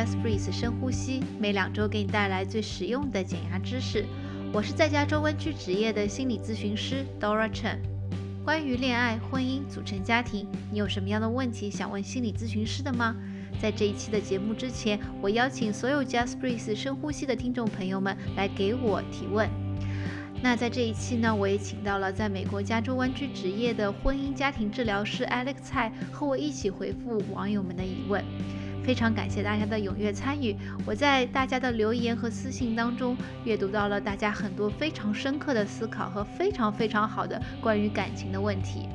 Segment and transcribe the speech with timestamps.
[0.00, 4.06] Just Breathe 深呼吸，每两周给你带来最实用的减压知识。
[4.50, 7.76] 我是在加州湾区职业的心理咨询师 Dora Chen。
[8.42, 13.14] 关于恋爱、婚姻、组成家庭，你有什么样的问题想问心理咨询师的吗？
[13.60, 19.50] 在这一期的节目之前，我邀请所有 Just Breathe 深呼吸的听众朋友们来给我提问。
[20.42, 28.24] 那在这一期呢，我也请到了在美国加州湾区职业的婚姻家庭治疗师 Alex 蔡，和我一起回复网友们的疑问。
[28.82, 38.88] 非常感谢大家的踊跃参与，我在大家的留言和私信当中阅读到了大家很多非常深刻的思考和非常非常好的关于感情的问题。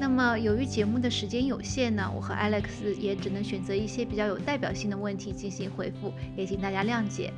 [0.00, 7.32] 那么由于节目的时间有限呢，我和 Alex 也只能选择一些比较有代表性的问题进行回复，也请大家谅解。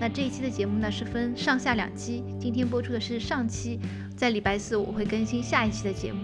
[0.00, 3.78] 那这一期的节目呢是分上下两期，今天播出的是上期，
[4.16, 6.20] 在礼拜四我会更新下一期的节目。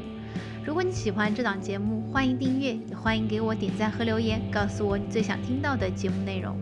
[0.67, 6.57] 如果你喜欢这档节目，欢迎订阅，也欢迎给我点赞和留言，告诉我你最想听到的节目内容。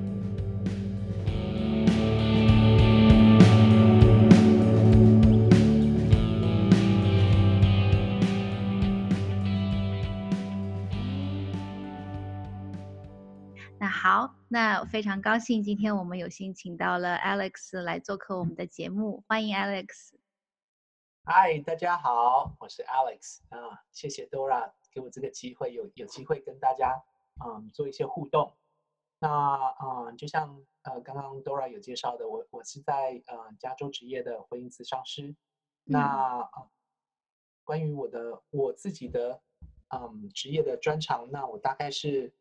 [13.78, 20.14] 那好，那非常高兴，今天我们有幸请到了 Alex 来做客我们的节目，欢迎 Alex。
[21.24, 27.02] 嗨，大家好，我是 Alex 啊，谢谢 Dora 给我这个机会，有有机会跟大家
[27.44, 28.52] 嗯做一些互动。
[29.18, 35.34] 那嗯，就像呃刚刚 Dora 有介绍的，我我是在呃加州职业的婚姻咨商师。
[35.84, 36.68] 那呃
[37.64, 39.40] 关于我的我自己的
[39.94, 42.32] 嗯职业的专长，那我大概是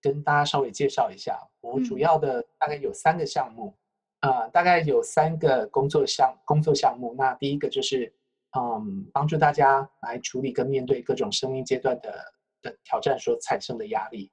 [0.00, 3.74] 跟大家稍微介绍一下，我主要的大概有三个项目，
[4.20, 7.14] 呃，大概有三个工作项工作项目。
[7.18, 8.10] 那第一个就是
[8.58, 12.12] 嗯，帮助大家来处理跟面对各种生命阶段的
[12.62, 14.30] 的挑战所产生的压力。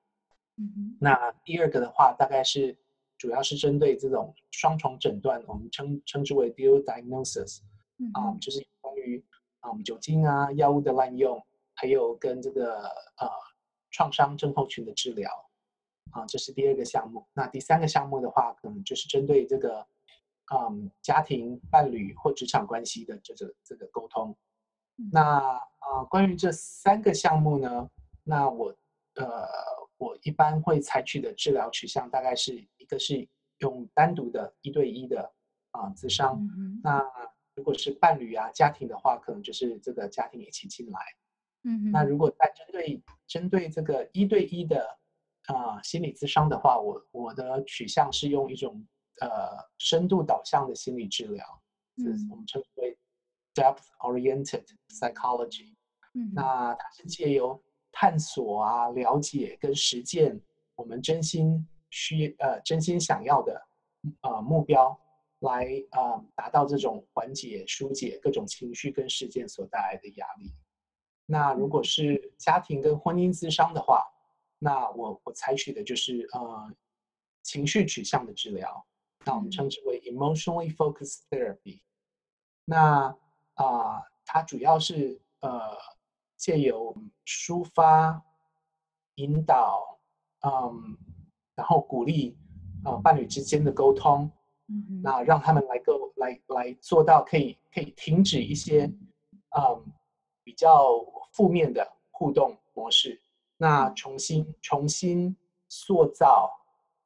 [0.57, 2.75] 嗯那第二个的话，大概是
[3.19, 7.59] 主要是针对这种双重诊断，我们称称之为 dual diagnosis，
[7.99, 9.23] 嗯啊、就是关于
[9.59, 11.39] 啊、嗯酒精啊药物的滥用，
[11.75, 13.29] 还有跟这个呃
[13.91, 15.31] 创伤症候群的治疗，
[16.11, 17.23] 啊、这是第二个项目。
[17.33, 19.85] 那第三个项目的话，可能就是针对这个
[20.53, 24.35] 嗯家庭、伴侣或职场关系的这个这个沟通。
[24.97, 25.39] 嗯那
[25.79, 27.89] 呃，关于这三个项目呢，
[28.23, 28.75] 那我
[29.15, 29.47] 呃，
[29.97, 33.27] 我一般会采取的治疗取向大概是一个是
[33.59, 35.21] 用单独的一对一的
[35.71, 37.03] 啊咨商，嗯那
[37.55, 40.99] 如果是伴侣啊家庭的话，可能就是这个家庭一起进来。
[41.63, 44.87] 嗯那如果在针对针对这个一对一的
[45.45, 48.85] 啊心理咨商的话，我我的取向是用一种
[49.21, 51.45] 呃深度导向的心理治疗，
[51.97, 52.97] 是嗯我们称之为
[53.53, 55.75] depth oriented psychology。
[56.13, 57.61] 嗯那它是借由
[57.91, 60.39] 探索啊、了解跟实践
[60.75, 63.61] 我们真心需呃真心想要的
[64.21, 64.99] 呃目标，
[65.39, 70.51] 来呃达到这种缓解、疏解各种情绪跟事件所带来的压力。
[71.25, 74.03] 那如果是家庭跟婚姻咨商的话，
[74.59, 76.71] 那我我采取的就是呃
[77.43, 78.85] 情绪取向的治疗，
[79.27, 79.51] 那我们嗯。
[79.51, 81.81] 称之为 emotionally focused therapy。
[82.63, 83.13] 那
[83.55, 85.59] 啊、它主要是呃
[86.37, 86.95] 借由
[87.25, 88.23] 抒发、
[89.15, 89.99] 引导，
[90.41, 90.97] 嗯，
[91.55, 92.37] 然后鼓励
[92.85, 94.31] 呃伴侣之间的沟通，
[94.67, 95.01] 嗯。
[95.03, 98.85] 那让他们来够来来做到可以可以停止一些
[99.57, 99.93] 嗯
[100.43, 103.19] 比较负面的互动模式，
[103.57, 105.35] 那重新重新
[105.67, 106.51] 塑造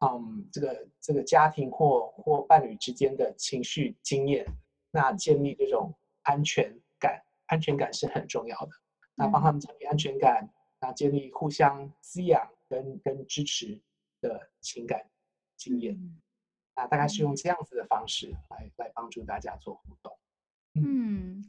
[0.02, 4.46] 嗯这个这个家庭或或伴侣之间的情绪经验，
[4.92, 8.72] 那建立这种安全感，安全感是很重要的。
[9.16, 13.80] 那帮他们建立安全感，那建立互相滋养跟跟支持
[14.20, 15.10] 的情感
[15.56, 15.96] 经验。
[15.96, 16.20] 嗯
[16.74, 20.18] 那大概是用这样子的方式来来帮助大家做互动。
[20.76, 21.44] 嗯，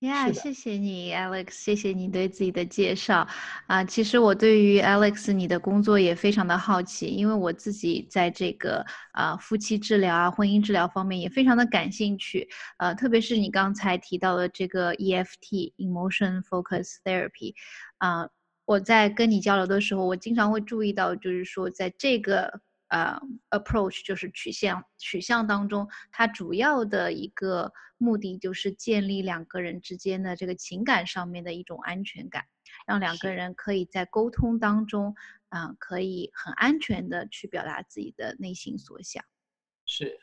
[0.00, 3.26] 呀，谢谢你，Alex，谢谢你对自己的介绍
[3.66, 3.82] 啊。
[3.82, 12.46] 其实我对于 Alex 你的工作也非常的好奇，因为我自己在这个啊夫妻治疗啊、婚姻治疗方面也非常的感兴趣。
[12.76, 17.54] 呃，特别是你刚才提到的这个 EFT（Emotion Focus Therapy），
[17.96, 18.28] 啊，
[18.66, 32.44] 我在跟你交流的时候，我经常会注意到，就是说在这个呃 approach 就是取向取向当中，它主要的一个目的就是建立两个人之间的这个情感上面的一种安全感，
[32.86, 35.14] 让两个人可以在沟通当中，
[35.48, 39.24] 啊、可以很安全的去表达自己的内心所想。
[39.86, 40.18] 是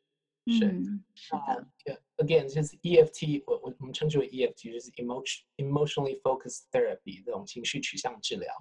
[0.48, 8.54] 是，嗯，是啊的 again 就是 EFT，我我我们称之为 EFT，就是 emotion emotionally focused therapy 这种情绪取向治疗。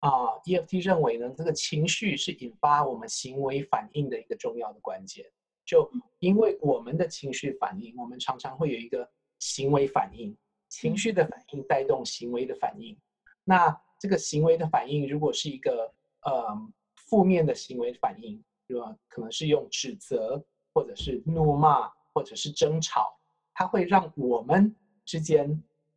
[0.00, 5.24] 啊，EFT 认为呢，这个情绪是引发我们行为反应的一个重要的关键。
[5.64, 5.88] 就
[6.18, 9.08] 因为我们的情绪反应，我们常常会有一个
[9.38, 10.36] 行为反应，
[10.68, 12.98] 情绪的反应带动行为的反应。
[13.44, 15.92] 那这个行为的反应，如果是一个
[16.22, 16.58] 呃
[16.96, 18.96] 负面的行为反应，对吧？
[19.06, 20.42] 可能是用指责，
[20.72, 23.16] 或者是怒骂，或者是争吵，
[23.52, 24.74] 它会让我们
[25.04, 25.46] 之间，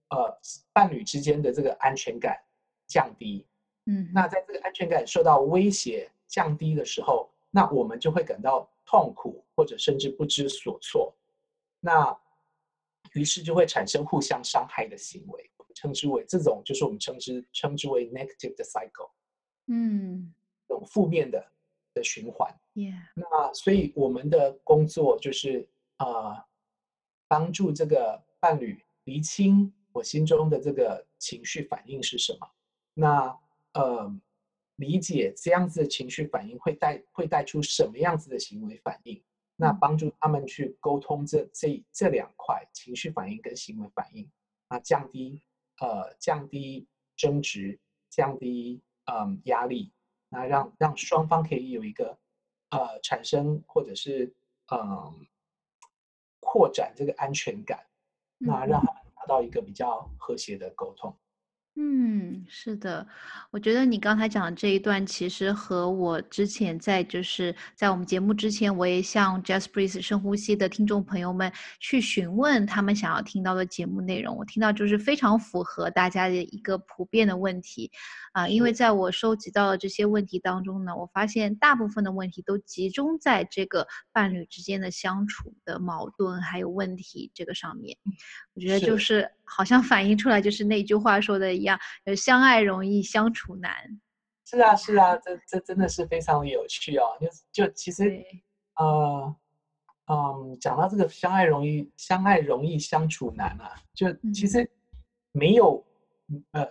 [0.10, 0.38] 呃，
[0.74, 2.38] 伴侣之间的这个安全感
[2.86, 3.48] 降低。
[3.86, 8.70] 嗯，那在这个安全感受到威胁降低的时候，那我们就会感到。
[8.86, 11.16] 痛苦或者甚至不知所措，
[11.80, 12.16] 那
[13.14, 19.10] 于是就会产生互相伤害的行为，称之为这种就是我们称之称之为 negative 的 cycle，
[19.68, 20.34] 嗯，
[20.68, 21.44] 这种负面的
[21.94, 22.54] 的循环。
[22.76, 25.66] Yeah，那所以我们的工作就是
[25.98, 26.44] 呃
[27.28, 32.48] 帮助这个伴侣厘清我心中的这个情绪反应是什么。
[32.94, 33.40] 那
[33.74, 34.20] 呃。
[34.78, 39.24] 理解这样子的情绪反应会带会带出什么样子的行为反应？
[39.56, 44.28] 那帮助他们去沟通这这这两块情绪反应跟行为反应，
[44.70, 45.40] 啊，降低
[45.80, 47.80] 呃降低争执，
[48.10, 49.94] 降低嗯压力，
[50.28, 52.18] 那让让双方可以有一个
[52.72, 54.34] 呃产生或者是
[54.72, 55.28] 嗯
[56.40, 57.86] 扩展这个安全感，
[58.40, 61.16] 那让他们达到一个比较和谐的沟通。
[61.76, 63.08] 嗯，是的，
[63.50, 77.92] 我觉得你刚才讲的这一段，其实和我之前在就是在我们节目之前，我也向 Just Breathe 深呼吸的听众朋友们去询问他们想要听到的节目内容，我听到就是非常符合大家的一个普遍的问题。
[78.34, 87.96] 啊，因为在我收集到的这些问题当中呢，我发现大部分的问题都集中在这个伴侣之间的相处的矛盾还有问题这个上面。
[88.56, 93.74] 我觉得就是好像反映出来就是那句话说的一样，呃，相爱容易相处难。
[94.46, 97.06] 是啊，是啊，这这真的是非常有趣哦。
[97.20, 98.24] 就就其实，
[98.76, 99.36] 呃，
[100.12, 104.70] 嗯，讲到这个相爱容易相爱容易相处难啊，就其实
[105.32, 105.84] 没有，
[106.52, 106.68] 呃。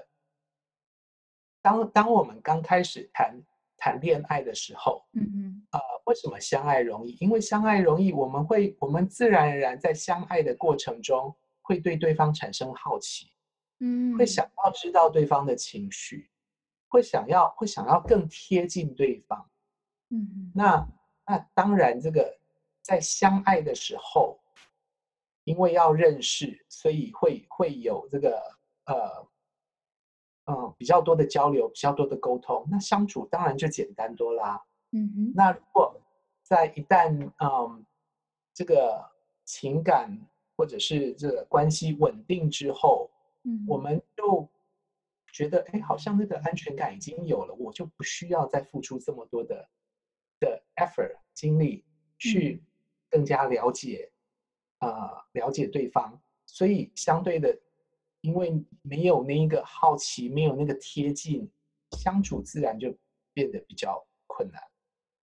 [1.65, 3.41] 当当我们刚开始谈
[3.77, 7.17] 谈恋爱的时候，嗯嗯，呃，为什么相爱容易？
[7.21, 13.31] 因为相爱容易，我们会我们自然而然在相爱的过程中会对对方产生好奇，
[13.83, 16.31] 嗯，会想要知道对方的情绪，
[16.89, 19.51] 会想要会想要更贴近对方，
[20.11, 20.89] 嗯嗯，那
[21.27, 22.39] 那当然，这个
[22.81, 24.39] 在相爱的时候，
[25.45, 28.41] 因为要认识，所以会会有这个
[28.87, 29.29] 呃。
[30.47, 34.61] 嗯，比较多的交流，比较多的沟通，那相处当然就简单多啦。
[34.91, 35.33] 嗯哼。
[35.37, 35.95] 那如果
[36.43, 37.87] 在一旦嗯
[38.53, 39.09] 这个
[39.45, 40.11] 情感
[40.57, 43.09] 或者是这个关系稳定之后，
[43.45, 44.49] 嗯，我们就
[45.33, 49.69] 觉得哎，好像那个安全感已经有了，我就不需要再付出这么多的
[50.41, 51.85] 的 effort 精力
[52.19, 52.63] 去
[53.11, 54.11] 更加了解
[54.79, 57.59] 啊了解对方，所以相对的。
[58.25, 61.51] 因为没有那个好奇，没有那个贴近，
[61.99, 62.97] 相处自然就
[63.33, 64.63] 变得比较困难。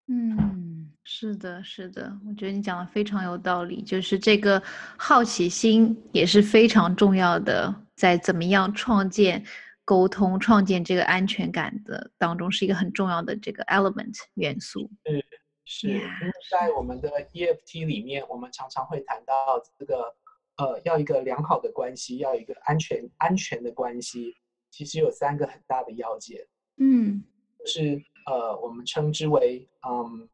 [0.07, 4.62] 嗯，是的，是的，我觉得你讲的非常有道理，就是这个
[4.98, 9.46] 好奇心也是非常重要的，在怎么样创建
[9.84, 14.90] 沟通、创建这个安全感的当中，是一个很重要的这个 element 元素。
[15.06, 15.26] 是
[15.66, 20.16] 是，因为在我们的 EFT 里面，我们常常会谈到这个。
[20.60, 24.36] 呃，要一个良好的关系，要一个安全安全的关系，
[24.70, 26.46] 其实有三个很大的要件。
[26.76, 27.24] 嗯，
[27.66, 30.28] 是呃，我们称之为嗯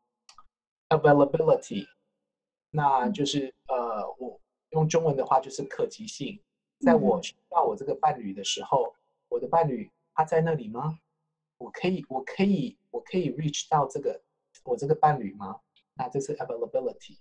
[0.90, 1.86] ，availability，
[2.72, 4.42] 那就是呃，我
[4.72, 6.42] 用中文的话就是可及性。
[6.79, 8.96] 在我需要我这个伴侣的时候，
[9.29, 11.00] 我的伴侣他在那里吗？
[11.58, 14.22] 我可以，我可以，我可以 reach 到这个
[14.63, 15.60] 我这个伴侣吗？
[15.94, 17.20] 那这是 availability。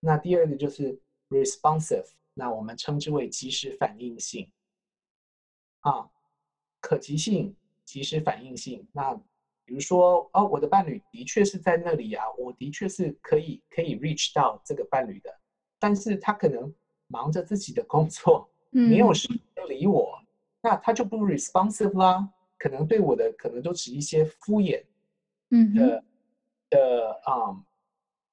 [0.00, 2.08] 那第二个就是 responsive。
[2.36, 4.50] 那我们称之为及时反应性，
[5.82, 6.10] 啊，
[6.80, 8.88] 可及性、及时反应性。
[8.90, 9.14] 那
[9.64, 15.32] 比如说，哦，我的伴侣的确是在那里啊，我的确是可以可以 reach 到这个伴侣的，
[15.78, 16.74] 但是他可能
[17.06, 20.18] 忙着自己的工作，没有时间理我，
[20.60, 22.28] 那他就不 responsive 啦，
[22.58, 24.84] 可能对我的可能都是一些敷衍，
[25.50, 26.04] 嗯的
[26.70, 27.64] 的啊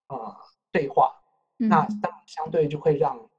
[0.08, 0.38] 啊
[0.72, 1.14] 对话，
[1.58, 3.30] 那当相对就会让。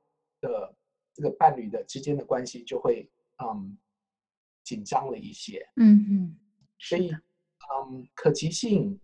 [0.43, 0.75] 的
[1.15, 3.09] 这个伴侣的之间的关系就会
[3.45, 3.79] 嗯
[4.65, 6.37] 紧张了一些，嗯嗯，
[6.81, 8.99] 所以嗯可及性、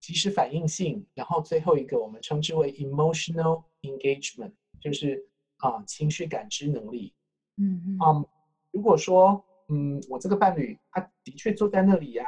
[0.00, 5.24] 及时反应性，然后最后一个我们称之为 emotional engagement，就是
[5.58, 7.14] 啊情绪感知能力，
[7.58, 8.26] 嗯嗯，
[8.70, 12.24] 如果说嗯我这个伴侣他的确坐在那里呀，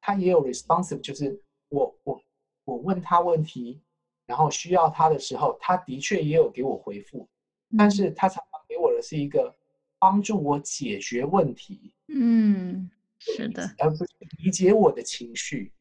[0.00, 2.20] 他也有 responsive，就是我我
[2.64, 3.80] 我问他问题，
[4.26, 7.28] 然后需要他的时候，他的确也有给我回复，
[7.76, 9.54] 但是他常常给我的是一个
[9.98, 14.06] 帮助我解决问题，嗯，是的，而不是
[14.42, 15.72] 理解我的情绪。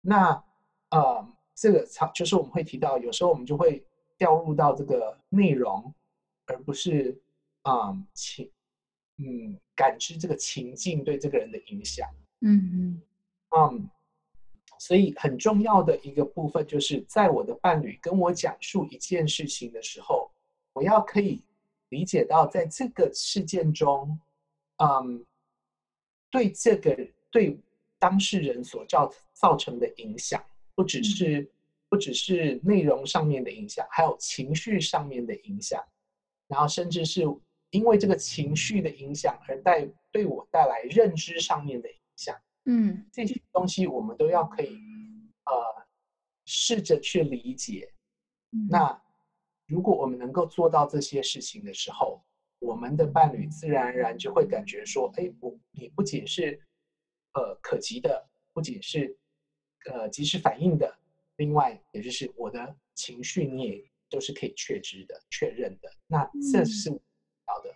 [0.00, 0.42] 那
[0.90, 3.84] 呃，这个常就是我们会提到，有时候我们就会
[4.16, 5.92] 掉入到这个内容，
[6.46, 7.20] 而不是
[7.66, 8.50] 啊情
[9.18, 12.08] 嗯感知这个情境对这个人的影响。
[12.40, 13.02] 嗯嗯。
[13.56, 13.88] 嗯，
[14.78, 20.30] 所以很重要的一个部分就是在我的伴侣跟我讲述一件事情的时候，
[20.72, 21.40] 我要可以
[21.88, 24.18] 理解到在这个事件中，
[24.78, 25.24] 嗯，
[26.28, 27.58] 对这个对
[27.98, 30.44] 当事人所造造成的影响，
[30.74, 31.48] 不只是
[31.88, 35.82] 不只是内容上面的影响，还有情绪上面的影响，
[36.48, 37.22] 然后甚至是
[37.76, 42.34] 因为这个情绪的影响而带对我带来认知上面的影响。
[42.64, 44.68] 嗯这些东西我们都要可以
[45.44, 45.52] 呃
[46.46, 47.92] 试着去理解。
[48.52, 49.02] 嗯，那
[49.66, 52.24] 如果我们能够做到这些事情的时候，
[52.60, 56.58] 我们的伴侣自然而然就会感觉说：“哎，我你不仅是
[57.34, 59.16] 呃可及的，不仅是
[59.90, 60.98] 呃及时反应的，
[61.36, 65.90] 另外也就是我的情绪你也都是可以确知的、确认的。
[66.06, 67.00] 那这嗯是
[67.46, 67.70] 我要的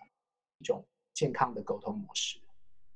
[0.59, 2.37] 一种健康的沟通模式。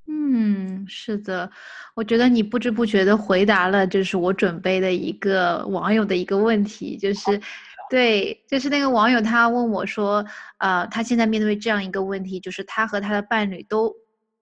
[0.07, 1.49] 嗯，是的，
[1.95, 7.41] 我觉得你不知不觉的回答了，就是我准备的一个网友的一个问题，就是，
[7.89, 10.23] 对，就是那个网友他问我说，
[10.59, 13.95] 呃，他现在面对这样一个问题，就是他和他的伴侣都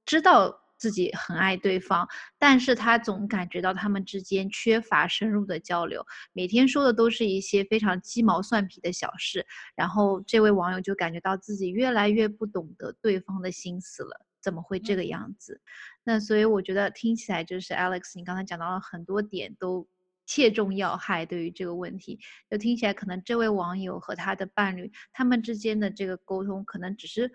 [0.05, 2.05] 知道自己很爱对方，
[2.37, 9.45] 但是他总感觉到他们之间缺乏深入的交流，每天说的都是一些非常鸡毛蒜皮的小事，
[9.77, 14.25] 然后这位网友就感觉到自己越来越不懂得对方的心思了。
[14.41, 15.61] 怎么会这个样子？
[16.03, 19.87] 那所以我觉得听起来就是 Alex，你刚才讲到了很多点都
[20.25, 22.19] 切中要害，对于这个问题，
[22.51, 27.31] 就听起来可能这位网友和他的伴侣他们之间的这个沟通，可能只是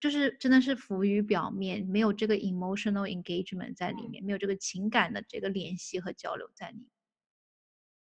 [0.00, 6.86] 就是真的是浮于表面，没有这个 emotional engagement 在里面，没有这个情感的这个联系和交流在里面。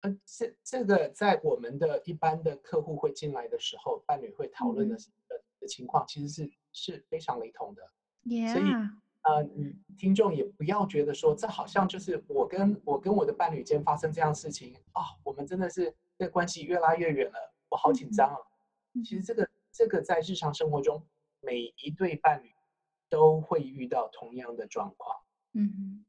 [0.03, 7.83] 呃，这这个在我们的一般的客户会进来的时候，伴侣会讨论的嗯的的情况，其实是是非常雷同的。
[8.25, 8.89] Yeah，
[9.23, 18.37] 呃，你听众也不要觉得说，这好像就是我跟我跟我的伴侣间发生这样事情啊、我们真的是这关系越拉越远了，我好紧张啊。
[18.95, 21.07] 嗯其实这个这个在日常生活中，
[21.41, 22.51] 每一对伴侣
[23.09, 25.17] 都会遇到同样的状况。
[25.55, 26.05] 嗯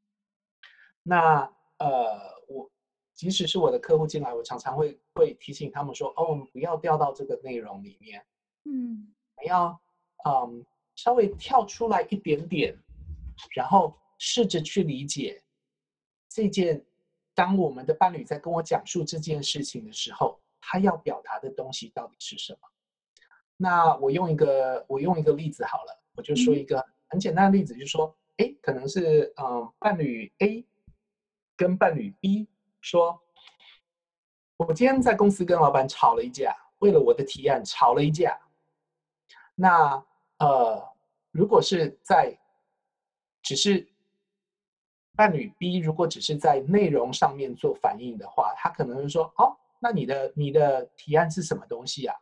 [1.03, 2.69] 那呃，我
[3.13, 8.23] 即使是我的客户进来，我常常会会提醒他们说，哦，我们不要掉到这个内容里面，
[8.65, 9.81] 嗯我们要
[10.25, 12.77] 嗯稍微跳出来一点点，
[13.55, 15.43] 然后试着去理解
[16.29, 16.85] 这件。
[17.33, 22.69] 当我们的伴侣在跟我讲述这件事情的时候，他要表达的东西到底是什么？
[23.61, 30.65] 那我用一个我用一个例子好了，我就说嗯一个很简单的例子，就是说，哎，可能是嗯伴侣 A
[31.55, 32.47] 跟伴侣 B
[32.79, 33.21] 说，
[34.57, 38.35] 我今天在公司跟老板吵了一架，为了我的提案吵了一架。
[39.53, 40.03] 那
[40.39, 40.83] 呃，
[41.29, 42.35] 如果是在
[43.43, 43.87] 只是
[45.15, 52.15] 伴侣 B 如果只是在内容上面做反应的话，他可能会说：“哦，那你的你的提案是什么东西啊？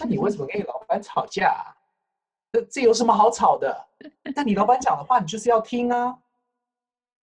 [0.00, 1.74] 那你为什么跟你老板吵架啊？
[2.52, 3.86] 这这有什么好吵的？
[4.34, 6.18] 那你老板讲的话，你就是要听啊。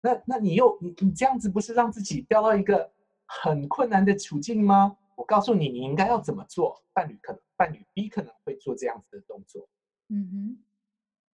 [0.01, 2.91] 那那你又你你这样子不是让自己掉到一个
[3.25, 4.97] 很困难的处境吗？
[5.15, 6.83] 我告诉你，你应该要怎么做。
[6.91, 9.67] 伴侣可能伴侣 B 可能会做这样子的动作。
[10.09, 10.63] 嗯哼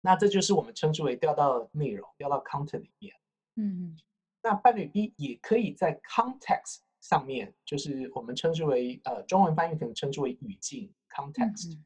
[0.01, 3.13] 那这就是我们称之为掉到内容，掉到 content 里面。
[3.55, 3.97] 嗯
[4.41, 11.85] 那伴侣 B 也可以在 context 上面，就是我们称之为呃中文翻译可能称之为语境 context，、嗯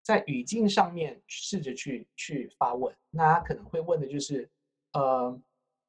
[0.00, 2.96] 在语境上面试着去去发问。
[3.10, 4.50] 那他可能会问的就是，
[4.94, 5.38] 呃，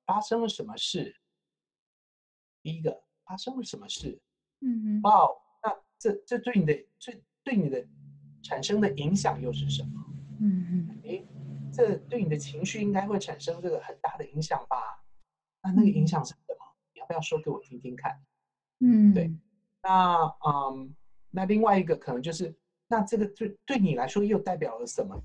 [0.05, 1.15] 发生了什么事？
[2.62, 4.19] 第一个发生了什么事？
[4.59, 7.13] 嗯哼哇哦，那这这对你的这
[7.45, 7.88] 对你的
[8.43, 10.03] 产生的影响又是什么？
[10.41, 11.25] 嗯嗯诶，
[11.71, 15.01] 这对你的情绪应该会产生这个很大的影响吧？
[15.63, 16.75] 那那个影嗯响是什么？
[16.93, 18.21] 你要不要说给我听听看？
[18.81, 19.31] 嗯对
[19.81, 20.93] 那嗯，
[21.29, 22.53] 那另外一个可能就是，
[22.89, 25.15] 那这个对对你来说又代表了什么？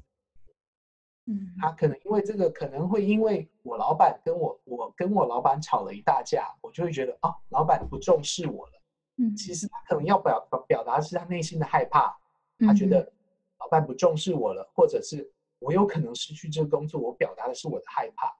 [1.27, 8.73] 嗯他可能因为这个，可能会因为我老板跟我我跟我老板吵了一大架，我就会觉得啊，老板不重视我了。
[9.17, 12.15] 嗯其实他可能要表表表达的是他内心的害怕，
[12.59, 13.11] 他觉得
[13.59, 18.31] 老板不重视我了，或者是我有可能失去这个工作，我表达的是我的害怕。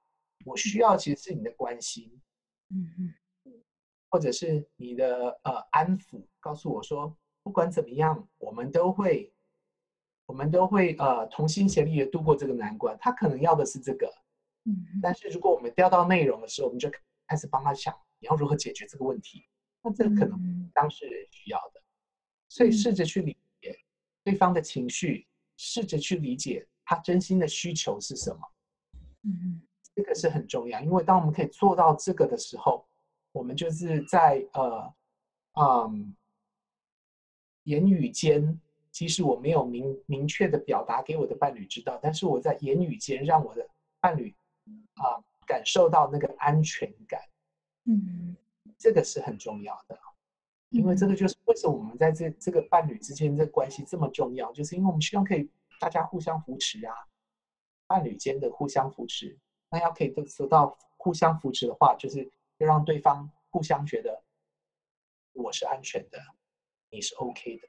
[0.45, 2.21] 我需要其实是你的关心，
[2.69, 3.15] 嗯
[3.45, 3.53] 嗯，
[4.11, 9.31] 或者是你的呃安抚，告诉我说，不管怎么样，我们都会，
[10.25, 12.97] 我们都会呃同心协力的度过这个难关。
[12.99, 14.11] 他可能要的是这个，
[14.99, 16.89] 但是如果我们掉到内容的时候，我们就
[17.27, 19.45] 开始帮他想，你要如何解决这个问题。
[19.83, 21.81] 那这可能嗯当事人需要的，
[22.49, 23.77] 所以嗯试着去理解
[24.23, 28.39] 对方的情绪，试着去理解他真心的需求是什么。
[29.93, 32.87] 这个是很重要，因为当我们可以做到这个的时候，
[33.31, 34.93] 我们就是在呃，
[35.59, 36.15] 嗯，
[37.65, 43.67] 言语间，即使我没有明明确的表达给我的伴侣知道，但是我在言语间让我的
[43.99, 44.33] 伴侣
[44.95, 47.21] 啊、感受到那个安全感，
[47.83, 48.35] 嗯
[48.77, 49.99] 这个是很重要的。
[50.69, 56.93] 因为这个就是为什么我们在这这个伴侣之间这个关系这么重要，就是因为我们希望可以大家互相扶持啊，
[57.87, 59.37] 伴侣间的互相扶持。
[59.69, 64.21] 那要可以得得到互相扶持的话，就是要让对方互相觉得
[65.33, 66.19] 我是安全的，
[66.89, 67.67] 你是 OK 的。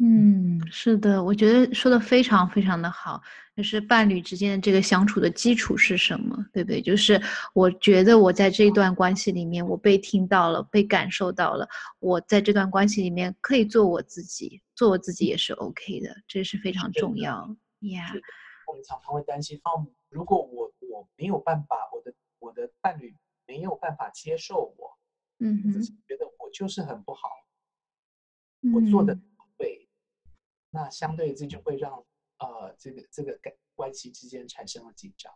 [0.00, 3.20] 嗯，是的，我觉得说的非常非常的好，
[3.56, 6.80] 就是伴侣之间的这个相处的基础是什么，对不对？
[6.80, 7.20] 就是
[7.52, 17.48] 我觉得我在这一段关系里面，我被听到了，被感受到了，我在这段关系里面可以做我自己，做我自己也是 OK 的，这是非常重要
[17.80, 18.12] 呀。
[18.68, 23.16] 我们常常会担心，哦，如果我我没有办法，我的我的伴侣
[23.48, 24.96] 没有办法接受我，
[25.40, 27.30] 嗯哼或者是，觉得我就是很不好，
[28.72, 29.18] 我做的
[29.56, 29.88] 对，
[30.70, 31.92] 那相对这就会让
[32.38, 35.32] 呃这个这个感关系之间产生了紧张。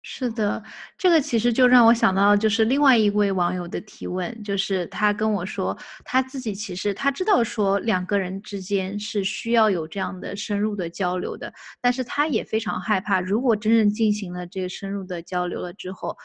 [0.00, 0.62] 是的，
[0.96, 16.16] 这个其实就让我想到，就是另外一位网友的提问，就是他跟我说，他自己其实他知道说两个人之间是需要有这样的深入的交流的，但是他也非常害怕，如果真正进行了这个深入的交流了之后，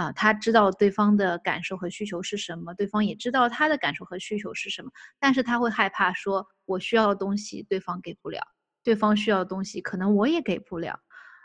[0.00, 8.40] 啊，他知道对方的感受和需求是什么，对方也知道他的感受和需求是什么，但是他会害怕说，我需要的东西对方给不了，
[8.82, 10.98] 对方需要的东西可能我也给不了。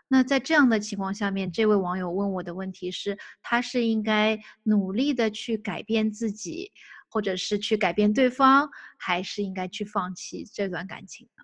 [0.08, 6.72] 那在这样的情况下面，这位网友问我的问题是：他是应该努力的去改变自己，
[7.10, 11.44] 或者是去改变对方，还是应该去放弃这段感情呢？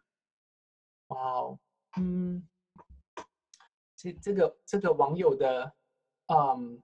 [1.08, 1.60] 哇哦，
[1.98, 2.48] 嗯，
[3.98, 5.74] 这这个这个网友的
[6.28, 6.82] 嗯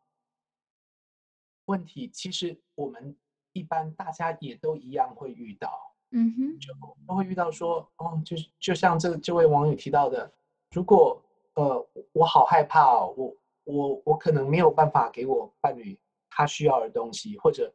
[1.68, 3.16] 问题，其实我们
[3.54, 5.72] 一般大家也都一样会遇到。
[6.12, 6.74] 嗯哼，就
[7.06, 10.32] 都会遇到说，哦，就是就像这这位网友提到的，
[10.72, 11.22] 如果
[11.56, 16.00] 呃我好害怕哦，我我我可能没有办法给我伴侣
[16.30, 17.74] 他需要的东西，或者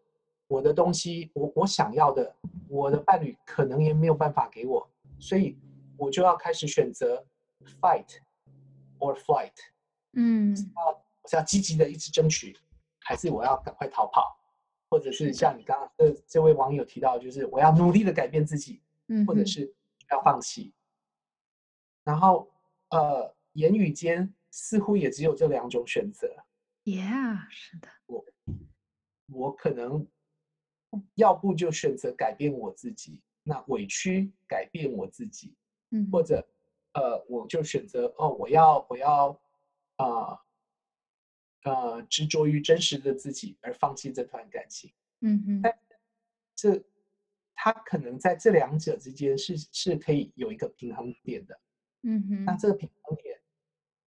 [0.48, 2.34] 我的东西我我想要的，
[2.68, 5.58] 我的伴侣可能也没有办法给我，所以
[5.98, 7.22] 我就要开始选择
[7.80, 8.16] fight
[8.98, 9.52] or flight，
[10.14, 10.56] 嗯。
[10.74, 12.56] 我是要积极的一直争取，
[13.04, 14.38] 还是我要赶快逃跑？
[14.90, 19.74] 或者是像你刚刚这这位网友提到，就是我要努力的改变自己，嗯，或者是
[20.10, 20.74] 要放弃。
[22.04, 22.50] 然后
[22.90, 26.28] 呃，言语间似乎也只有这两种选择。
[26.84, 28.22] ，Yeah，是的，我
[29.28, 30.06] 我可能
[31.14, 35.54] 要不就选择改变我自己，那委屈改变我自己，
[35.88, 36.46] 嗯，或者
[36.92, 39.40] 呃，我就选择哦，我要我要
[39.96, 40.38] 呃
[41.64, 44.90] 呃执着于真实的自己，而放弃这段感情。
[45.20, 45.72] 嗯哼，但
[46.54, 46.82] 这
[47.54, 51.58] 他可能在这两者之间是是可以有一个平衡点的。
[52.02, 53.38] 嗯哼，那这个平衡点，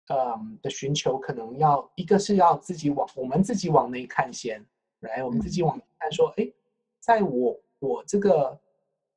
[0.10, 4.63] 嗯的寻求，可能要一个是要自己往我们自己往内看先，
[5.00, 6.52] 来，我们自己往内看说，哎，
[7.00, 8.60] 在我我这个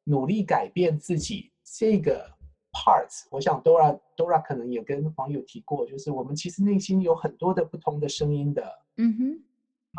[0.05, 2.31] 努力改变自己这个
[2.79, 8.63] part，我想 Dora Dora 可能也跟网友提过，就是我们其实内心有很多的不同的声音的，
[8.97, 9.43] 嗯哼，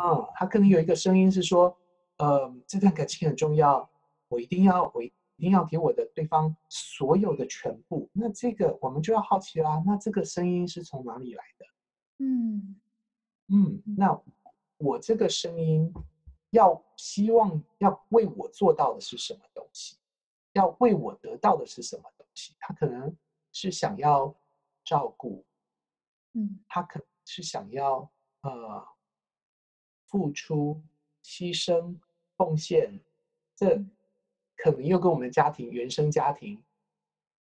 [0.02, 1.76] 嗯，他可能有一个声音是说，
[2.16, 3.86] 呃，这段感情很重要，
[4.28, 8.08] 我一定要，我一定要给我的对方所有的全部。
[8.14, 11.66] 那这个我们就要好奇啦，那这个声音是从哪里来的？
[12.18, 12.80] 嗯
[13.48, 14.18] 嗯，那
[14.78, 15.92] 我这个声音
[16.50, 19.96] 要希望要为我做到的是什么东西？
[20.52, 22.54] 要为我得到的是什么东西？
[22.58, 23.16] 他可能
[23.52, 24.34] 是想要
[24.84, 25.44] 照顾，
[26.34, 26.60] 嗯。
[26.68, 28.10] 他可能是想要
[28.42, 28.86] 呃
[30.06, 30.82] 付出、
[31.22, 31.96] 牺牲、
[32.36, 33.00] 奉献，
[33.54, 33.90] 这嗯。
[34.56, 36.62] 可能又跟我们的家庭、原生家庭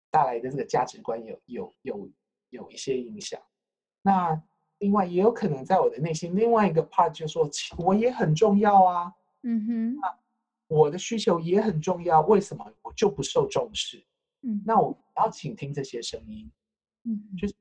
[0.10, 2.10] 带来的这个价值观有有有
[2.50, 3.42] 有一些影响。
[4.02, 4.42] 那
[4.78, 9.98] 另外也有可能在我的内心另外一个 part 就说，我也很重要啊，嗯哼，
[10.70, 14.02] 我的需求也很重要，为什么我就不受重视？
[14.44, 16.50] 嗯，那我要倾听这些声音。
[17.04, 17.56] 嗯就是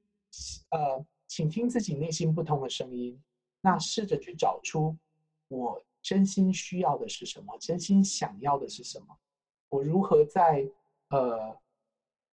[0.70, 3.20] 呃，倾听自己内心不同的声音，
[3.62, 4.96] 那试着去找出
[5.48, 9.16] 我真心需要的是什么，真心想要的是什么，
[9.70, 10.68] 我如何在
[11.08, 11.58] 呃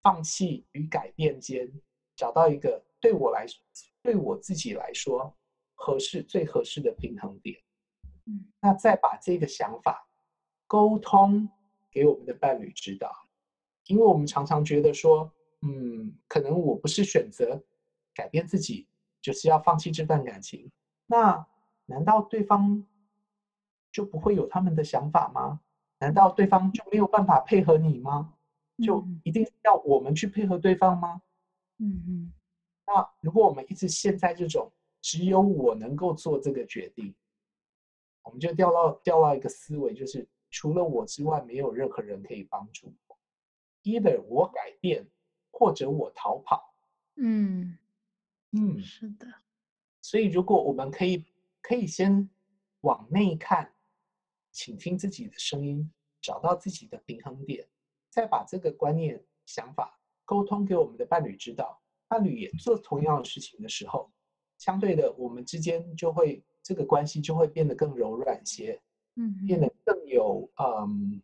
[0.03, 1.71] 放弃与改变间
[2.17, 3.47] 找到一个对我来
[4.03, 5.33] 对我自己来说
[5.75, 7.61] 合适最合适的平衡点。
[8.27, 10.09] 嗯，那再把这个想法
[10.67, 11.49] 沟通
[11.91, 13.11] 给我们的伴侣知道，
[13.87, 15.31] 因为我们常常觉得说，
[15.63, 17.63] 嗯，可能我不是选择
[18.15, 18.87] 改变自己，
[19.21, 20.71] 就是要放弃这段感情。
[21.07, 21.47] 那
[21.87, 22.85] 难道对方
[23.93, 25.61] 就不会有他们的想法吗？
[26.01, 28.35] 难道对方就没有办法配合你吗？
[28.85, 31.23] 就一定要我们去配合对方吗？
[31.79, 32.33] 嗯嗯。
[32.87, 37.15] 那如果我们一直陷在这种只有我能够做这个决定。
[38.23, 43.19] 我们就掉到掉到一个思维，就是除了我之外，没有任何人可以帮助我。
[43.83, 45.05] either 我改变，
[45.51, 46.73] 或者我逃跑。
[47.17, 47.77] 嗯
[48.53, 49.27] 嗯，是的。
[50.01, 51.25] 所以，如果我们可以
[51.61, 52.31] 可以先
[52.83, 53.75] 往内看，
[54.53, 55.91] 倾听自己的声音，
[56.21, 57.67] 找到自己的平衡点，
[58.09, 64.09] 再把这个观念、想法沟通给我们的伴侣知道，伴侣也做同样的事情的时候，
[64.59, 66.45] 相对的，我们之间就会。
[66.67, 68.81] 这个关系就会变得更柔软些，
[69.17, 69.71] 嗯，变得
[70.05, 71.23] 更有嗯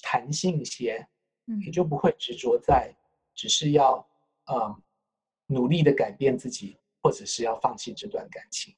[0.00, 1.06] 弹性一些，
[1.46, 2.94] 嗯，也就不会执着在
[3.34, 4.06] 只是要
[4.46, 4.82] 嗯
[5.46, 8.74] 努力的改变自己，或者是要放弃这段感情。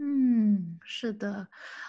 [0.00, 1.48] 嗯，是的，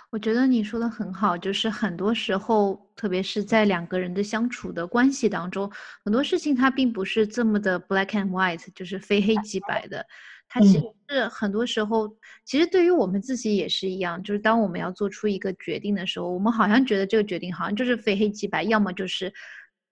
[0.10, 5.72] 我觉得你说的很好，就是很多时候，特别是在两个人的相处的关系当中，
[6.04, 10.04] 很多事情它并不是这么的 black and white，就是非黑即白的。
[10.52, 12.10] 它其实是很多时候，
[12.44, 19.32] 其实对于我们自己也是一样，就是当我们要做出一个决定的时候，我们好像觉得这个决定好像就是非黑即白，要么就是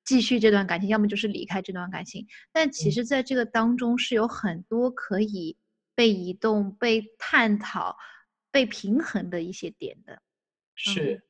[0.03, 2.25] 继续这段感情，要么就是离开这段感情。
[2.51, 5.55] 但其实，在这个当中是有很多可以
[5.93, 7.95] 被移动、被探讨、
[8.51, 10.19] 被平衡的一些点的。
[10.73, 11.21] 是，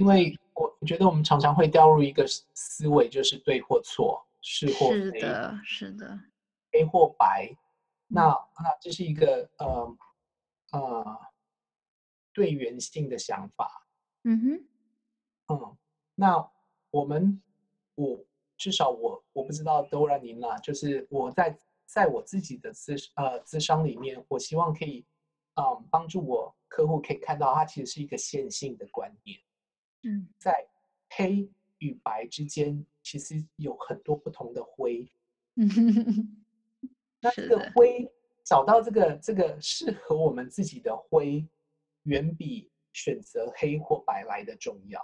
[0.00, 6.20] 因为我我觉得我们常常会掉入一个思维，就是对或错，是或非，是的，是的，
[6.72, 7.56] 黑或白。
[8.12, 9.96] 那那这是一个呃
[10.72, 11.18] 呃
[12.32, 13.86] 对原性的想法，
[14.24, 15.76] 嗯哼，嗯，
[16.14, 16.50] 那
[16.90, 17.42] 我们
[17.94, 18.24] 我
[18.58, 25.04] 至少我我不知道都让您啦，就是我在在我自己的资呃资商里面，我希望可以
[25.54, 29.40] 嗯帮助我客户可以看到，它其实是一个线性的观念，
[30.02, 30.66] 嗯，在
[31.10, 35.10] 黑与白之间，其实有很多不同的灰，
[35.56, 36.41] 嗯哼哼哼。
[37.22, 38.10] 那这个灰
[38.44, 41.46] 找到这个这个适合我们自己的灰，
[42.02, 45.00] 远比选择黑或白来的重要。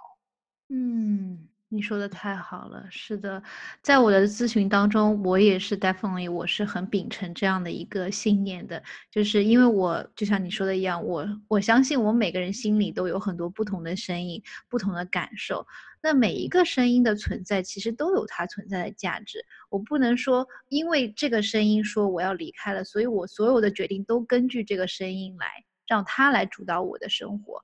[0.70, 2.84] 嗯，你说的太好了。
[2.90, 3.42] 是的，
[3.80, 15.66] 在我的咨询当中，我也是 definitely 我是很秉承这样的一个信念的，就是因为我就像你说的一样，我我相信我们每个人心里都有很多不同的声音，不同的感受。
[16.00, 19.44] 那每一个声音的存在，其实都有它存在的价值。
[19.68, 27.60] 我不能说，因为这个声音说我要离开了，所以我所有的决定都根据这个声音来，让它来主导我的生活。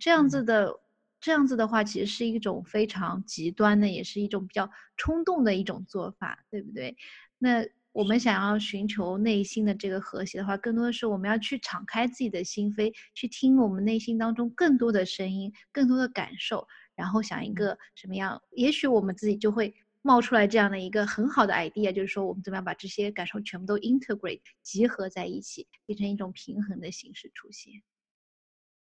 [0.00, 0.80] 这样子的，
[1.20, 6.96] 这样子的话，其实是一种非常极端的，也是一种比较冲动的一种做法，对不对？
[7.38, 16.66] 那我们想要寻求内心的这个和谐的话，更多的是我们要去敞开自己的心扉，去听我们内心当中更多的声音，更多的感受。
[16.96, 18.42] 然后想一个什么样？
[18.50, 27.82] 也许我们自己就会冒出来这样的一个很好的 idea，就是说我们怎么样把这些感受全部都 integrate 集合在一起，变成一种平衡的形式出现。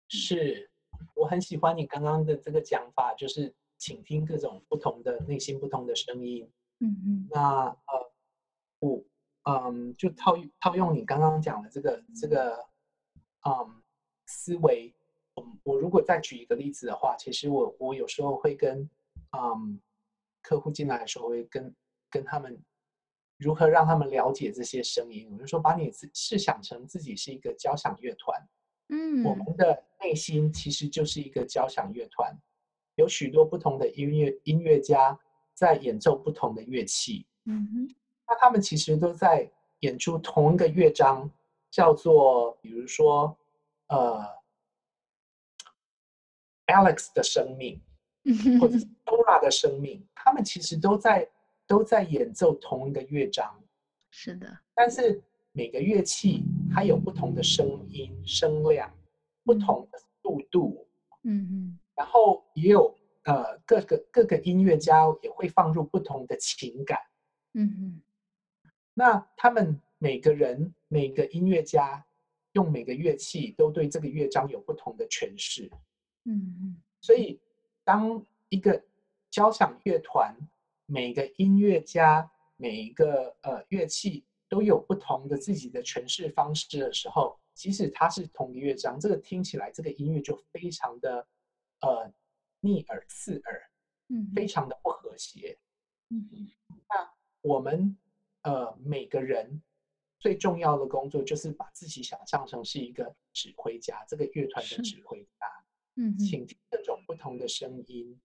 [0.09, 0.71] 是，
[1.15, 6.51] 我很喜欢你刚刚的这个讲法，就是倾听各种不同的内心不同的声音。
[6.79, 7.29] 嗯嗯。
[7.31, 8.13] 那呃，
[8.81, 9.05] 我
[9.43, 12.57] 嗯，就套套用你刚刚讲的这个这个
[13.47, 13.83] 嗯
[14.27, 14.95] 思维。
[15.63, 18.89] 我如果再举一个例子的话，其实我我有时候会跟
[19.37, 19.79] 嗯
[20.43, 21.75] 客户进来的时候，会跟
[22.09, 22.59] 跟他们
[23.37, 25.29] 如何让他们了解这些声音。
[25.31, 28.49] 我就说，把你自试想成自己是一个交响乐团，
[28.89, 32.35] 嗯，我们的内心其实就是一个交响乐团，
[32.95, 35.19] 有许多不同的音乐音乐家
[35.53, 37.95] 在演奏不同的乐器，嗯哼，
[38.27, 41.31] 那他们其实都在演出同一个乐章，
[41.71, 43.37] 叫做比如说
[43.89, 44.40] 呃。
[46.71, 47.81] Alex 的生命，
[48.61, 51.29] 或者 Dora 的生命，他们其实都在
[51.67, 53.61] 都在演奏同一个乐章。
[54.11, 58.93] 是的，但是每个乐器它有不同的声音、声量，
[59.45, 60.87] 不同的速度。
[61.23, 61.79] 嗯嗯。
[61.95, 66.99] 然后也有呃各个各个音乐家也会放入不同的情感。
[67.55, 68.03] 嗯嗯。
[68.95, 72.05] 那他们每个人每个音乐家
[72.53, 75.71] 用每个乐器都对这个乐章有不同的诠释。
[76.31, 77.41] 嗯嗯，所以
[77.83, 78.83] 当一个
[79.31, 80.37] 交响乐团
[80.87, 91.27] 每个音乐家每一个呃乐器都有不同的自己的诠释方式的时候，即使它是同一乐章，这个听起来这个音乐就非常的
[91.81, 92.13] 呃
[92.61, 93.71] 逆耳刺耳，
[94.09, 95.59] 嗯，非常的不和谐。
[96.11, 96.51] 嗯嗯，
[96.89, 97.97] 那我们
[98.43, 99.63] 呃每个人
[100.19, 105.60] 最重要的工作就是把自己想象成是一个指挥家，这个乐团的指挥家，
[106.01, 108.19] 嗯，请听各种不同的声音，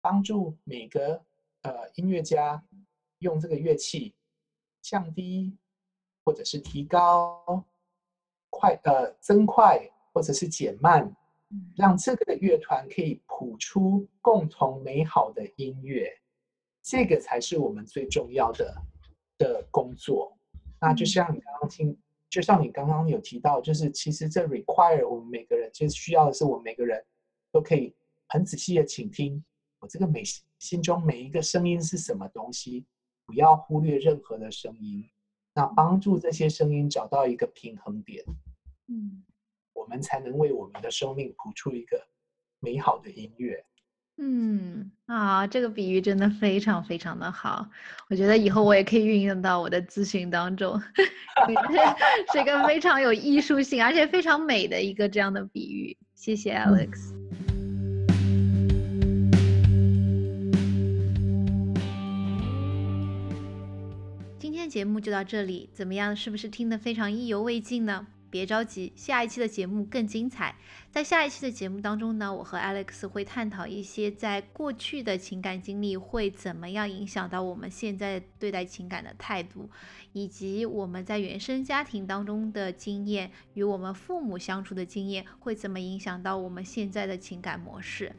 [0.00, 1.22] 帮助每个
[1.60, 2.64] 呃音乐家
[3.18, 4.14] 用这个乐器
[4.80, 5.54] 降低
[6.24, 7.64] 或者是提高。
[8.50, 9.78] 快呃增快
[10.10, 11.14] 或者是减慢，
[11.76, 16.10] 让这个乐团可以谱出共同美好的音乐，
[16.82, 18.74] 这个才是我们最重要的
[19.36, 20.34] 的工作。
[20.80, 21.96] 那就像你刚刚听，
[22.30, 27.02] 就像你刚刚有提到，就是其实这 require 我们每个人，就是需要的是我们每个人
[27.50, 27.94] 都可以
[28.28, 29.42] 很仔细的倾听
[29.80, 30.22] 我这个每
[30.58, 32.84] 心中每一个声音是什么东西，
[33.24, 35.08] 不要忽略任何的声音。
[35.54, 38.24] 那帮助这些声音找到一个平衡点，
[38.88, 39.24] 嗯，
[39.72, 42.06] 我们才能为我们的生命谱出一个
[42.60, 43.64] 美好的音乐。
[44.20, 47.64] 嗯啊，这个比喻真的非常非常的好，
[48.10, 50.76] 我觉得以后我也可以运用到我的咨询当中，
[52.32, 55.96] 是一个非常有艺术性而且非常美的一个这样的比喻。
[56.14, 57.14] 谢谢 Alex。
[64.40, 66.16] 今天节目就到这里，怎么样？
[66.16, 68.08] 是不是听得非常意犹未尽呢？
[68.30, 70.56] 别着急，下一期的节目更精彩。
[70.90, 79.70] 在下一期的节目当中呢，我和 Alex 会探讨一些在过去的情感经历会怎么样影响到我们现在对待情感的态度，
[80.12, 88.14] 以及我们在原生家庭当中的经验与我们父母相处的经验会怎么影响到我们现在的情感模式。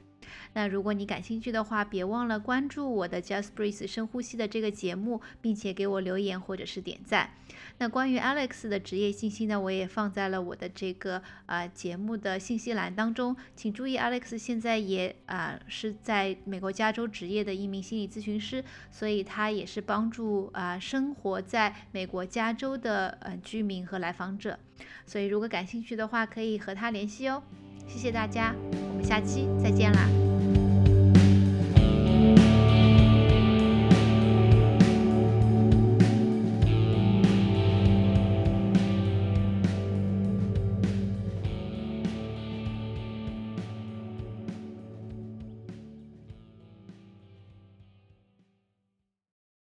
[0.53, 7.31] 那如果你感兴趣的话，别忘了关注我的 Just Breathe 深呼吸的这个节目，并且给我留言或者是点赞。
[7.77, 13.35] 那关于 Alex 的职业信息呢，我也放在了我的这个呃节目的信息栏当中。
[13.55, 24.59] 请注意，Alex 现在也啊是在美国加州职业的一名心理咨询师，所以他也是帮助啊生活在美国加州的呃居民和来访者。
[25.05, 27.41] 所以如果感兴趣的话，可以和他联系哦。
[27.89, 28.55] 谢谢大家，
[28.91, 30.28] 我们下期再见啦。